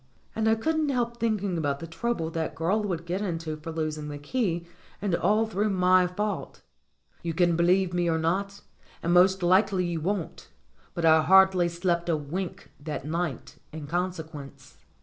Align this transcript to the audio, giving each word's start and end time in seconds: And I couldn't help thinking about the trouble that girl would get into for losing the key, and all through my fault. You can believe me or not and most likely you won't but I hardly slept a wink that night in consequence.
And 0.35 0.47
I 0.49 0.55
couldn't 0.55 0.89
help 0.89 1.17
thinking 1.17 1.59
about 1.59 1.77
the 1.79 1.85
trouble 1.85 2.31
that 2.31 2.55
girl 2.55 2.81
would 2.81 3.05
get 3.05 3.21
into 3.21 3.55
for 3.57 3.71
losing 3.71 4.09
the 4.09 4.17
key, 4.17 4.65
and 4.99 5.13
all 5.13 5.45
through 5.45 5.69
my 5.69 6.07
fault. 6.07 6.63
You 7.21 7.35
can 7.35 7.55
believe 7.55 7.93
me 7.93 8.09
or 8.09 8.17
not 8.17 8.61
and 9.03 9.13
most 9.13 9.43
likely 9.43 9.85
you 9.85 10.01
won't 10.01 10.49
but 10.95 11.05
I 11.05 11.21
hardly 11.21 11.69
slept 11.69 12.09
a 12.09 12.17
wink 12.17 12.71
that 12.79 13.05
night 13.05 13.57
in 13.71 13.85
consequence. 13.85 14.79